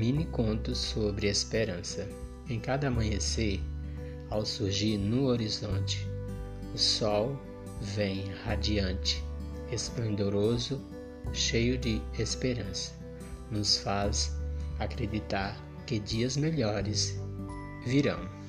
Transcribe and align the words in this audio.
Mini 0.00 0.24
contos 0.24 0.78
sobre 0.78 1.28
esperança. 1.28 2.08
Em 2.48 2.58
cada 2.58 2.88
amanhecer, 2.88 3.60
ao 4.30 4.46
surgir 4.46 4.96
no 4.96 5.26
horizonte, 5.26 6.08
o 6.74 6.78
sol 6.78 7.38
vem 7.82 8.24
radiante, 8.46 9.22
esplendoroso, 9.70 10.80
cheio 11.34 11.76
de 11.76 12.00
esperança. 12.18 12.94
Nos 13.50 13.76
faz 13.76 14.34
acreditar 14.78 15.62
que 15.86 15.98
dias 15.98 16.34
melhores 16.34 17.20
virão. 17.84 18.39